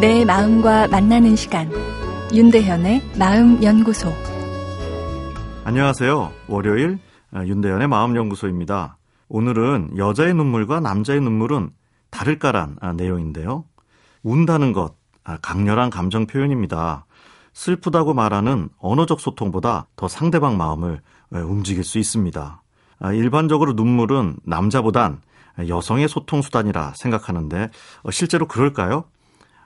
내 0.00 0.24
마음과 0.24 0.88
만나는 0.88 1.36
시간 1.36 1.70
윤대현의 2.32 3.02
마음연구소 3.18 4.10
안녕하세요. 5.64 6.32
월요일 6.48 6.98
아, 7.30 7.44
윤대현의 7.44 7.86
마음연구소입니다. 7.86 8.96
오늘은 9.28 9.98
여자의 9.98 10.32
눈물과 10.32 10.80
남자의 10.80 11.20
눈물은 11.20 11.68
다를까란 12.08 12.76
아, 12.80 12.94
내용인데요. 12.94 13.66
운다는 14.22 14.72
것, 14.72 14.94
아, 15.22 15.36
강렬한 15.42 15.90
감정 15.90 16.26
표현입니다. 16.26 17.04
슬프다고 17.52 18.14
말하는 18.14 18.70
언어적 18.78 19.20
소통보다 19.20 19.86
더 19.96 20.08
상대방 20.08 20.56
마음을 20.56 21.02
움직일 21.30 21.84
수 21.84 21.98
있습니다. 21.98 22.62
일반적으로 23.12 23.74
눈물은 23.74 24.36
남자보단 24.44 25.20
여성의 25.68 26.08
소통수단이라 26.08 26.94
생각하는데 26.96 27.68
어, 28.02 28.10
실제로 28.10 28.48
그럴까요? 28.48 29.04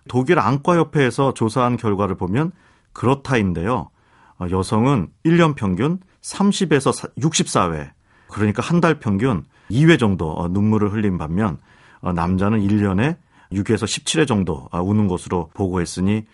독일 0.09 0.39
안과협회에서 0.39 1.35
조사한 1.35 1.77
결과를 1.77 2.17
보면 2.17 2.53
그렇다인데요. 2.93 3.91
어, 4.39 4.47
여성은 4.51 5.09
1년 5.25 5.55
평균 5.55 5.99
30에서 6.23 7.13
64회, 7.19 7.91
그러니까 8.29 8.63
한 8.63 8.81
달 8.81 8.99
평균 8.99 9.45
2회 9.71 9.99
정도 9.99 10.33
어, 10.33 10.49
눈물을 10.49 10.93
흘린 10.93 11.19
반면 11.19 11.59
남자는 12.03 12.61
1년에 12.61 13.17
6에서 13.53 13.85
17회 13.85 14.27
정도 14.27 14.69
우는 14.73 15.09
것으로 15.09 15.49
보고했으니 15.55 16.25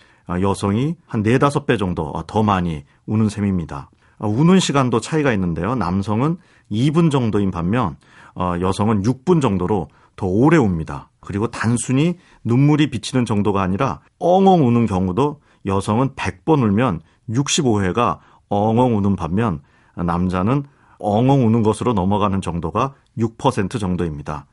여성이 0.41 0.97
한 1.06 1.23
4, 1.23 1.39
5배 1.39 1.78
정도 1.78 2.12
더 2.27 2.42
많이 2.42 2.84
우는 3.06 3.28
셈입니다. 3.28 3.91
우는 4.19 4.59
시간도 4.61 5.00
차이가 5.00 5.33
있는데요. 5.33 5.75
남성은 5.75 6.39
2분 6.73 7.11
정도인 7.11 7.50
반면 7.50 7.97
어, 8.34 8.55
여성은 8.61 9.02
6분 9.02 9.41
정도로 9.42 9.89
더 10.16 10.27
오래 10.27 10.56
웁니다. 10.56 11.11
그리고 11.20 11.48
단순히 11.48 12.16
눈물이 12.44 12.91
비치는 12.91 13.25
정도가 13.25 13.62
아니라 13.62 14.00
엉엉 14.19 14.67
우는 14.67 14.86
경우도 14.86 15.41
여성은 15.67 16.14
100번 16.14 16.62
울면 16.62 17.00
65회가 17.28 18.19
엉엉 18.48 18.97
우는 18.97 19.17
반면 19.17 19.61
남자는 19.94 20.64
엉엉 20.98 21.47
우는 21.47 21.62
것으로 21.62 21.92
넘어가는 21.92 22.41
정도가 22.41 22.94
6% 23.19 23.78
정도입니다. 23.78 24.47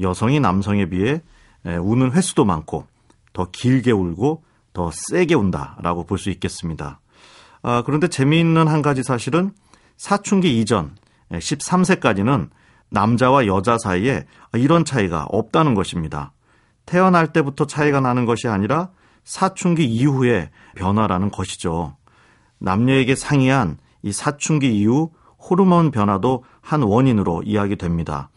여성이 0.00 0.40
남성에 0.40 0.86
비해 0.86 1.22
우는 1.64 2.12
횟수도 2.12 2.44
많고 2.44 2.86
더 3.32 3.48
길게 3.50 3.92
울고 3.92 4.42
더 4.72 4.90
세게 4.92 5.34
운다라고 5.34 6.04
볼 6.04 6.18
수 6.18 6.30
있겠습니다. 6.30 7.00
아, 7.62 7.82
그런데 7.84 8.08
재미있는 8.08 8.68
한 8.68 8.80
가지 8.82 9.02
사실은 9.02 9.50
사춘기 9.96 10.60
이전 10.60 10.96
13세까지는 11.30 12.48
남자와 12.90 13.46
여자 13.46 13.78
사이에 13.78 14.26
이런 14.54 14.84
차이가 14.84 15.26
없다는 15.30 15.74
것입니다. 15.74 16.32
태어날 16.86 17.32
때부터 17.32 17.66
차이가 17.66 18.00
나는 18.00 18.24
것이 18.24 18.48
아니라 18.48 18.90
사춘기 19.24 19.84
이후의 19.84 20.50
변화라는 20.74 21.30
것이죠. 21.30 21.96
남녀에게 22.58 23.14
상이한 23.14 23.78
이 24.02 24.12
사춘기 24.12 24.76
이후 24.76 25.10
호르몬 25.38 25.90
변화도 25.90 26.44
한 26.60 26.82
원인으로 26.82 27.42
이야기됩니다. 27.44 28.30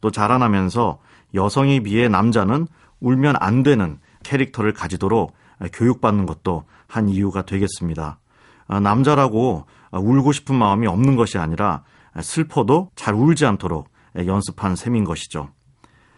또 0.00 0.10
자라나면서 0.10 0.98
여성에 1.34 1.80
비해 1.80 2.08
남자는 2.08 2.66
울면 3.00 3.36
안 3.38 3.62
되는 3.62 3.98
캐릭터를 4.22 4.72
가지도록 4.72 5.32
교육받는 5.72 6.26
것도 6.26 6.64
한 6.86 7.08
이유가 7.08 7.42
되겠습니다. 7.42 8.18
아, 8.66 8.80
남자라고 8.80 9.66
울고 9.92 10.32
싶은 10.32 10.54
마음이 10.54 10.86
없는 10.86 11.16
것이 11.16 11.38
아니라 11.38 11.82
슬퍼도 12.20 12.90
잘 12.94 13.14
울지 13.14 13.46
않도록 13.46 13.89
연습한 14.16 14.76
셈인 14.76 15.04
것이죠. 15.04 15.50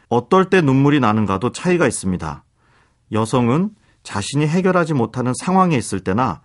어떨 0.08 0.50
때 0.50 0.60
눈물이 0.60 1.00
나는가도 1.00 1.52
차이가 1.52 1.86
있습니다. 1.86 2.44
여성은 3.12 3.70
자신이 4.02 4.46
해결하지 4.46 4.94
못하는 4.94 5.32
상황에 5.34 5.76
있을 5.76 6.00
때나 6.00 6.42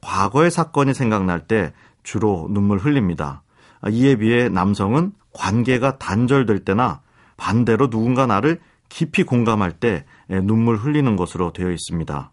과거의 0.00 0.50
사건이 0.50 0.94
생각날 0.94 1.46
때 1.46 1.72
주로 2.02 2.48
눈물 2.50 2.78
흘립니다. 2.78 3.42
이에 3.90 4.16
비해 4.16 4.48
남성은 4.48 5.12
관계가 5.32 5.98
단절될 5.98 6.64
때나 6.64 7.02
반대로 7.36 7.88
누군가 7.88 8.26
나를 8.26 8.60
깊이 8.88 9.22
공감할 9.22 9.72
때 9.72 10.04
눈물 10.28 10.76
흘리는 10.76 11.16
것으로 11.16 11.52
되어 11.52 11.70
있습니다. 11.70 12.32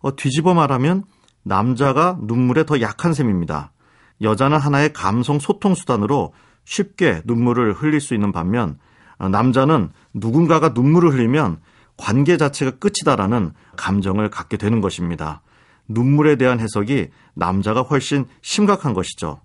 어, 0.00 0.16
뒤집어 0.16 0.54
말하면 0.54 1.04
남자가 1.42 2.18
눈물에 2.20 2.64
더 2.64 2.80
약한 2.80 3.14
셈입니다. 3.14 3.72
여자는 4.22 4.58
하나의 4.58 4.92
감성 4.92 5.38
소통 5.38 5.74
수단으로 5.74 6.32
쉽게 6.66 7.22
눈물을 7.24 7.72
흘릴 7.72 8.00
수 8.00 8.12
있는 8.12 8.32
반면 8.32 8.78
어, 9.18 9.30
남자는 9.30 9.90
누군가가 10.12 10.70
눈물을 10.74 11.10
흘리면 11.14 11.60
관계 11.96 12.36
자체가 12.36 12.72
끝이다라는 12.72 13.52
감정을 13.76 14.28
갖게 14.28 14.58
되는 14.58 14.82
것입니다. 14.82 15.40
눈물에 15.88 16.36
대한 16.36 16.60
해석이 16.60 17.08
남자가 17.34 17.80
훨씬 17.80 18.26
심각한 18.42 18.92
것이죠. 18.92 19.40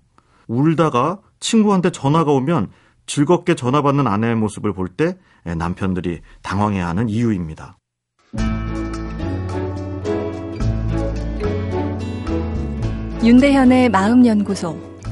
울다가 0.47 1.19
친구한테 1.39 1.91
전화가 1.91 2.31
오면 2.31 2.71
즐겁게 3.05 3.55
전화 3.55 3.81
받는 3.81 4.07
아내의 4.07 4.35
모습을 4.35 4.73
볼 4.73 4.89
때 4.89 5.17
남편들이 5.43 6.21
당황해야 6.41 6.87
하는 6.87 7.07
이유입니다. 7.07 7.77
윤대현의 13.23 13.89
마음연구소. 13.89 14.90